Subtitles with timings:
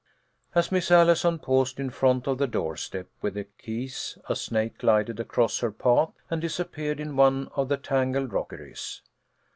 [0.55, 5.19] As Miss Allison paused in front of the doorstep with the keys, a snake glided
[5.19, 9.03] across her path and disappeared in one of the tangled rockeries.